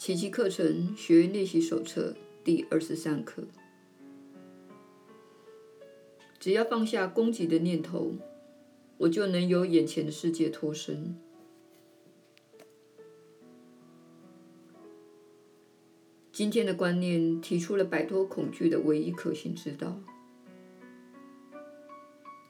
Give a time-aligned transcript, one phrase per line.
[0.00, 3.42] 奇迹课程学员练习手册第二十三课。
[6.38, 8.14] 只要放下攻击的念头，
[8.96, 11.14] 我就能由眼前的世界脱身。
[16.32, 20.00] 今天的观念提出了摆脱恐惧的唯一可行之道。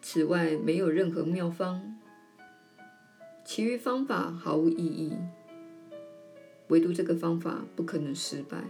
[0.01, 1.99] 此外，没有任何妙方，
[3.45, 5.17] 其余方法毫无意义。
[6.71, 8.65] 唯独这个方法不可能失败。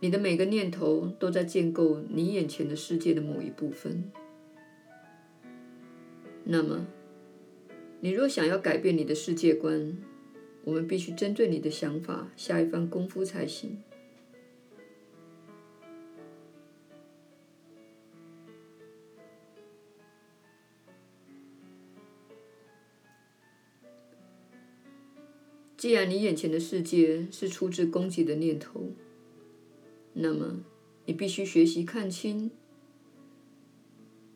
[0.00, 4.12] 你的每个念头都在建构你眼前的世界的某一部分。
[6.44, 6.86] 那么，
[8.00, 9.96] 你若想要改变你的世界观，
[10.64, 13.78] 我们必须针对你的想法下一番功夫才行。
[25.86, 28.90] 既然你眼前的世界是出自攻击的念头，
[30.14, 30.64] 那么
[31.04, 32.50] 你必须学习看清，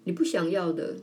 [0.05, 0.99] 你不想要的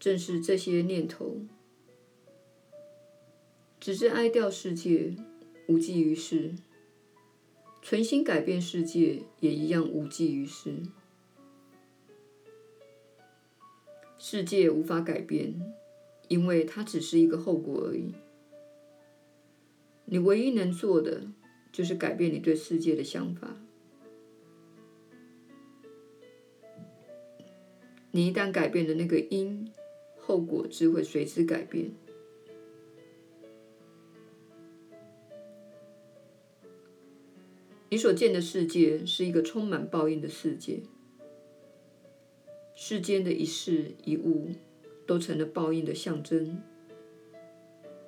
[0.00, 1.42] 正是这些念头。
[3.78, 5.14] 只是哀悼世界，
[5.66, 6.54] 无济于事；
[7.82, 10.76] 存心改变世界，也一样无济于事。
[14.18, 15.74] 世界无法改变。
[16.28, 18.14] 因为它只是一个后果而已。
[20.04, 21.22] 你唯一能做的，
[21.72, 23.56] 就是改变你对世界的想法。
[28.10, 29.70] 你一旦改变了那个因，
[30.16, 31.92] 后果只会随之改变。
[37.90, 40.82] 你所见的世界是一个充满报应的世界，
[42.74, 44.50] 世间的一事一物，
[45.08, 46.62] 都成了报应的象征。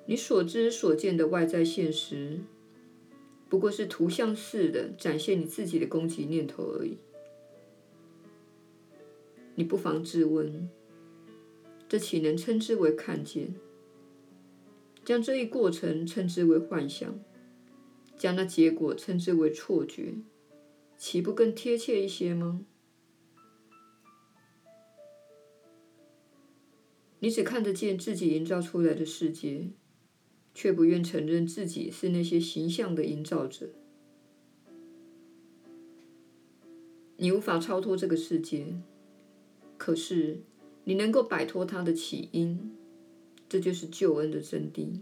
[0.05, 2.41] 你所知所见的外在现实，
[3.49, 6.99] 不过是图像式的展现你自己的攻击念头而已。
[9.55, 10.69] 你不妨自问：
[11.89, 13.55] 这岂能称之为看见？
[15.03, 17.19] 将这一过程称之为幻想，
[18.15, 20.13] 将那结果称之为错觉，
[20.97, 22.63] 岂不更贴切一些吗？
[27.23, 29.67] 你只看得见自己营造出来的世界，
[30.55, 33.69] 却不愿承认自己是那些形象的营造者。
[37.17, 38.65] 你无法超脱这个世界，
[39.77, 40.41] 可是
[40.85, 42.75] 你能够摆脱它的起因，
[43.47, 45.01] 这就是救恩的真谛。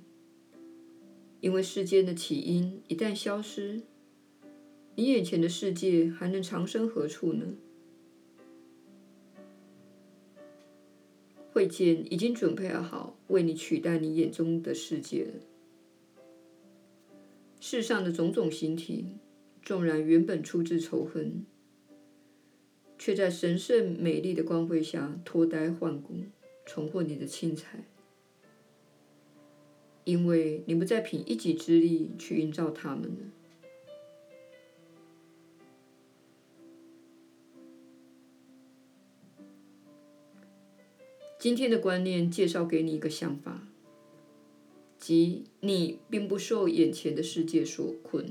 [1.40, 3.82] 因为世间的起因一旦消失，
[4.96, 7.46] 你眼前的世界还能藏身何处呢？
[11.52, 15.32] 慧见已经准备好为你取代你眼中的世界了。
[17.60, 19.18] 世上的种种形体，
[19.62, 21.46] 纵然原本出自仇恨，
[22.98, 26.16] 却在神圣美丽的光辉下脱胎换骨，
[26.66, 27.84] 重获你的青采。
[30.06, 33.18] 因为你不再凭一己之力去营造它们了。
[41.40, 43.66] 今天的观念介绍给你一个想法，
[44.98, 48.26] 即你并不受眼前的世界所困，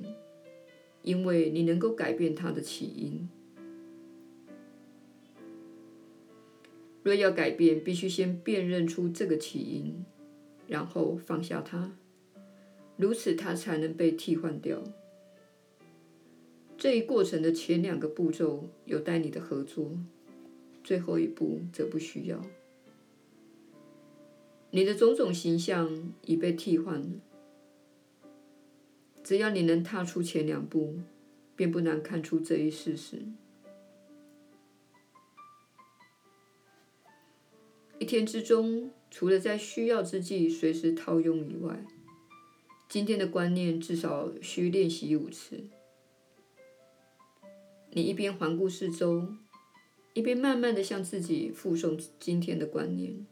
[1.01, 3.27] 因为你能够改变它的起因。
[7.03, 10.05] 若要改变，必须先辨认出这个起因，
[10.67, 11.97] 然后放下它，
[12.99, 14.85] 如此它才能被替换掉。
[16.77, 19.99] 这一过程的前两个步骤有待你的合作，
[20.85, 22.45] 最后一步则不需要。
[24.71, 27.09] 你的种种形象已被替换了，
[29.25, 31.01] 只要你能踏出前两步，
[31.57, 33.23] 便不难看出这一事实。
[37.99, 41.85] 一天之中，除了在需要之际随时套用以外，
[42.89, 45.65] 今天的观念至少需练习五次。
[47.91, 49.29] 你一边环顾四周，
[50.13, 53.27] 一边慢慢地向自己复诵今天的观念。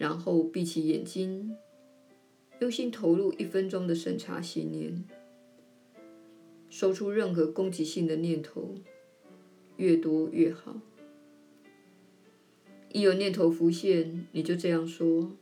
[0.00, 1.54] 然后闭起眼睛，
[2.60, 5.04] 用心投入一分钟的审查信念，
[6.70, 8.76] 收出任何攻击性的念头，
[9.76, 10.80] 越多越好。
[12.90, 15.32] 一有念头浮现，你就这样说：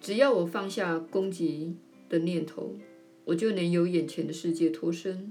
[0.00, 1.76] 只要我放下攻击
[2.08, 2.74] 的念头，
[3.26, 5.30] 我就能由眼前的世界脱身。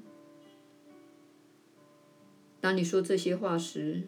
[2.61, 4.03] 当你说这些话时，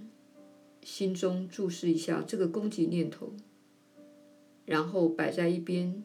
[0.83, 3.33] 心中注视一下这个攻击念头，
[4.65, 6.03] 然后摆在一边，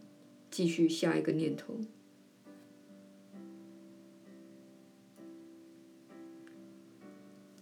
[0.50, 1.80] 继续下一个念头。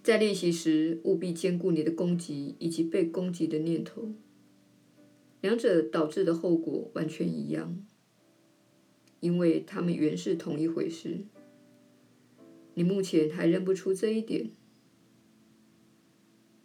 [0.03, 4.13] 在练习时，务必兼顾你的攻击以及被攻击的念头，
[5.41, 7.83] 两者导致的后果完全一样，
[9.21, 11.25] 因为它们原是同一回事。
[12.75, 14.51] 你目前还认不出这一点。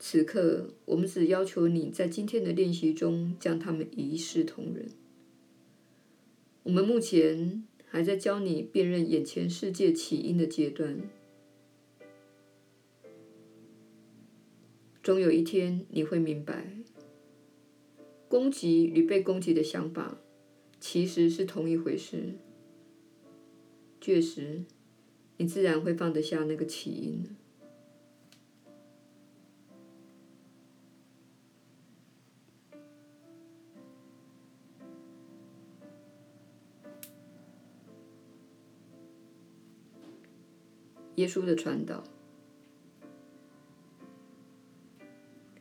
[0.01, 4.89] 此刻，我们只要求你在今天的练习中将他们一视同仁。
[6.63, 11.01] 我们目前还在教你辨认眼前世界起因的阶段。
[15.03, 16.77] 终有一天，你会明白，
[18.29, 20.17] 攻击与被攻击的想法
[20.79, 22.35] 其实是同一回事。
[23.99, 24.63] 届时，
[25.35, 27.35] 你自然会放得下那个起因。
[41.19, 42.01] 耶稣的传导。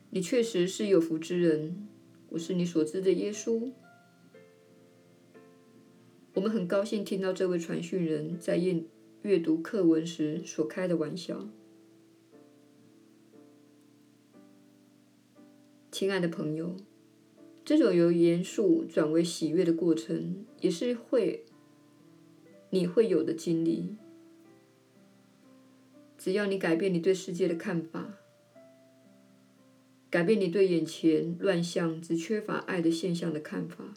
[0.09, 1.85] 你确实是有福之人，
[2.29, 3.69] 我是你所知的耶稣。
[6.33, 8.81] 我们很高兴听到这位传讯人在阅
[9.23, 11.49] 阅读课文时所开的玩笑。
[15.91, 16.77] 亲爱的朋友，
[17.65, 21.43] 这种由严肃转为喜悦的过程，也是会
[22.69, 23.97] 你会有的经历。
[26.19, 28.13] 只要你改变你对世界的看法。
[30.11, 33.93] 改变你对眼前乱象只缺乏爱的现象的看法，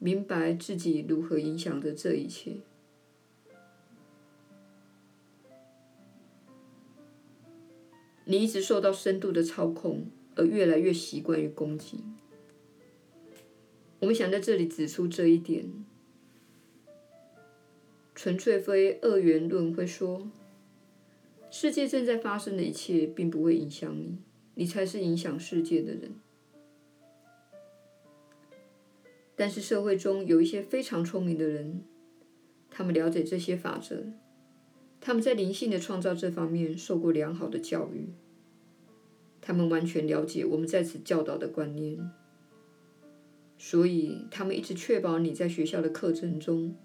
[0.00, 2.56] 明白自己如何影响着这一切。
[8.24, 12.04] 你一直受到深度的操控，而越来越习惯于攻击。
[14.00, 15.84] 我们想在这里指出这一点：
[18.14, 20.28] 纯粹非二元论会说，
[21.50, 24.18] 世界正在发生的一切并不会影响你。
[24.54, 26.14] 你才是影响世界的人。
[29.34, 31.82] 但是社会中有一些非常聪明的人，
[32.70, 34.12] 他们了解这些法则，
[35.00, 38.10] 他们在灵性的创造这方面受过良好的教育，
[39.40, 42.10] 他们完全了解我们在此教导的观念，
[43.56, 46.76] 所以他们一直确保你在学校的课程中，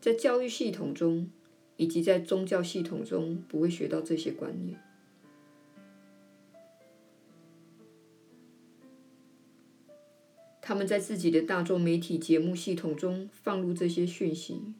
[0.00, 1.28] 在教育系统中，
[1.78, 4.78] 以及在宗教系统中不会学到这些观念。
[10.60, 14.74] 他们在自己的大众媒体节目系统中放入这些讯息，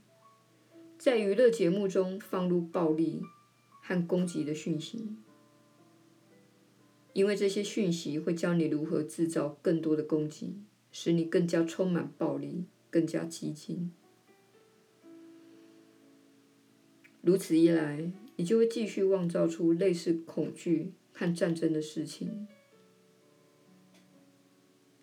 [0.98, 3.22] 在娱乐节目中放入暴力
[3.80, 5.16] 和攻击的讯息，
[7.14, 10.58] 因为这些讯息会教你如何制造更多的攻击，
[10.92, 13.90] 使你更加充满暴力，更加激进。
[17.28, 22.48] 如此一来，你就会继续妄造出类似恐惧和战争的事情。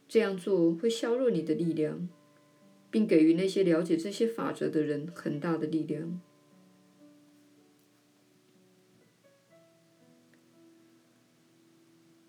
[0.08, 2.10] 这样做会削弱你的力量，
[2.90, 6.20] 并给予那些了解这些法则的人很大的力量。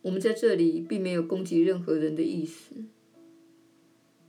[0.02, 2.74] 我们在这里并没有攻击任何人的意思，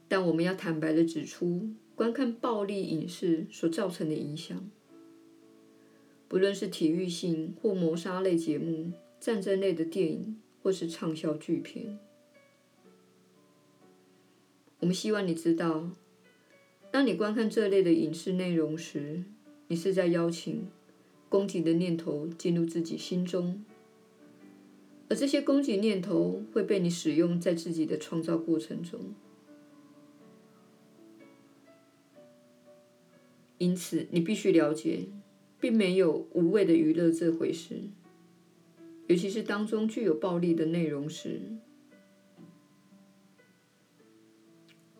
[0.07, 4.71] 但我们要坦白地指出，观看暴力影视所造成的影响，
[6.27, 11.97] 不论是体育性或谋杀类节目、战争类的电影，或是畅销巨片。
[14.79, 15.89] 我们希望你知道，
[16.91, 19.23] 当你观看这类的影视内容时，
[19.67, 20.67] 你是在邀请
[21.29, 23.63] 攻击的念头进入自己心中，
[25.09, 28.99] 而这些攻击念头会被你使用在自己的创造过程中。
[33.57, 35.07] 因此，你必须了解，
[35.59, 37.75] 并没有无谓的娱乐这回事，
[39.07, 41.41] 尤其是当中具有暴力的内容时。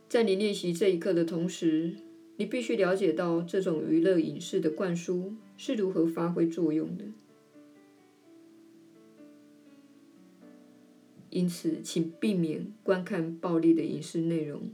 [0.10, 1.96] 在你练习这一课的同时，
[2.38, 7.04] 你必须了解到这种娱乐影视的灌输是如何发挥作用的。
[11.30, 14.72] 因此，请避免观看暴力的影视内容，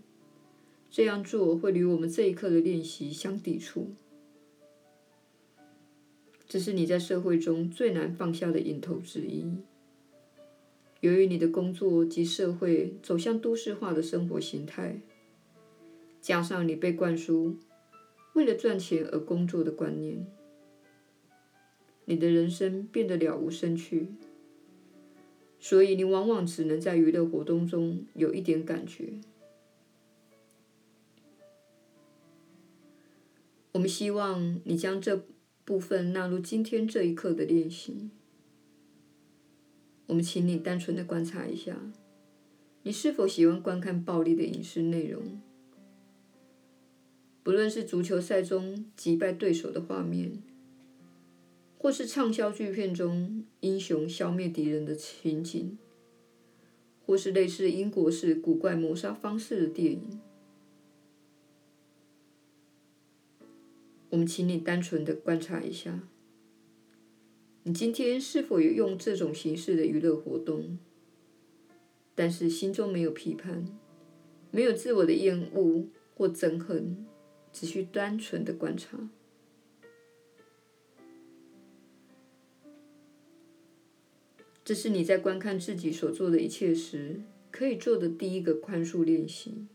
[0.89, 3.89] 这样做会与我们这一课的练习相抵触。
[6.53, 9.57] 这是你在社会中最难放下的瘾头之一。
[10.99, 15.01] 由于你的工作及社会走向都市化的生活形态。
[16.21, 17.57] 加上你被灌输
[18.33, 20.27] 为了赚钱而工作的观念，
[22.05, 24.09] 你的人生变得了无生趣。
[25.59, 29.15] 所以你往往只能在娱乐活动中有一点感觉。
[33.71, 35.23] 我们希望你将这
[35.65, 38.09] 部分纳入今天这一刻的练习。
[40.07, 41.77] 我们请你单纯的观察一下，
[42.83, 45.41] 你是否喜欢观看暴力的影视内容？
[47.41, 50.43] 不论是足球赛中击败对手的画面，
[51.77, 55.77] 或是畅销剧片中英雄消灭敌人的情景，
[57.05, 60.19] 或是类似英国式古怪谋杀方式的电影。
[64.13, 66.01] 我们请你单纯的观察一下，
[67.63, 70.77] 你今天是否有用这种形式的娱乐活动？
[72.13, 73.65] 但是心中没有批判，
[74.51, 77.07] 没有自我的厌恶或憎恨，
[77.51, 79.09] 只需单纯的观察。
[84.63, 89.65] 这是你在观看自己所做的一切时可以做的第一个宽恕练习。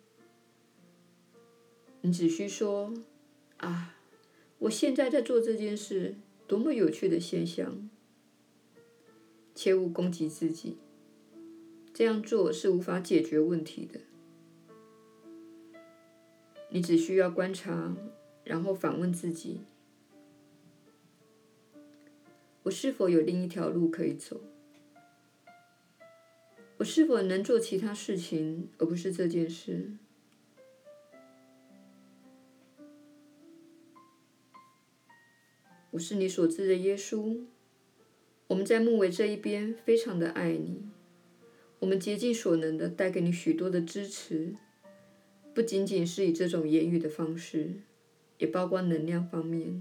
[2.02, 2.94] 你只需说
[3.58, 3.96] ：“啊。”
[4.60, 7.88] 我现在在做这件事，多么有趣的现象！
[9.54, 10.76] 切勿攻击自己，
[11.94, 14.00] 这样做是无法解决问题的。
[16.70, 17.96] 你只需要观察，
[18.44, 19.60] 然后反问自己：
[22.64, 24.40] 我是否有另一条路可以走？
[26.78, 29.92] 我是否能做其他事情，而不是这件事？
[35.90, 37.38] 我是你所知的耶稣。
[38.46, 40.82] 我们在木卫这一边非常的爱你。
[41.78, 44.54] 我们竭尽所能的带给你许多的支持，
[45.54, 47.74] 不仅仅是以这种言语的方式，
[48.38, 49.80] 也包括能量方面。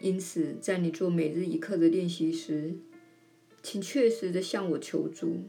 [0.00, 2.74] 因此，在你做每日一刻的练习时，
[3.62, 5.44] 请确实的向我求助。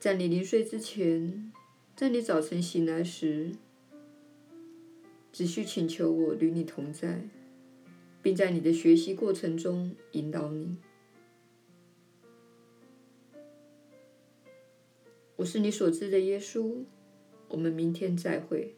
[0.00, 1.52] 在你临睡之前，
[1.94, 3.52] 在你早晨醒来时。
[5.38, 7.22] 只需请求我与你同在，
[8.20, 10.76] 并在你的学习过程中引导你。
[15.36, 16.82] 我是你所知的耶稣。
[17.46, 18.74] 我们明天再会。